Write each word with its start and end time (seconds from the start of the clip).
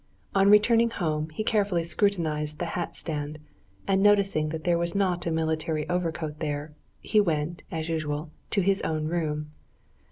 On 0.33 0.49
returning 0.49 0.89
home, 0.89 1.29
he 1.29 1.43
carefully 1.43 1.83
scrutinized 1.83 2.57
the 2.57 2.65
hat 2.73 2.95
stand, 2.95 3.37
and 3.87 4.01
noticing 4.01 4.49
that 4.49 4.63
there 4.63 4.79
was 4.79 4.95
not 4.95 5.27
a 5.27 5.31
military 5.31 5.87
overcoat 5.89 6.39
there, 6.39 6.73
he 7.01 7.19
went, 7.21 7.61
as 7.69 7.87
usual, 7.87 8.31
to 8.49 8.61
his 8.61 8.81
own 8.81 9.05
room. 9.05 9.51